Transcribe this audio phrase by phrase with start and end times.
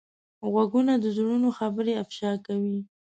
[0.51, 2.77] غوږونه د زړونو خبرې افشا کوي